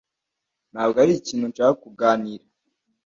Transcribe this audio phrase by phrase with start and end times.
[0.73, 2.45] Ntabwo ari ikintu nshaka kuganira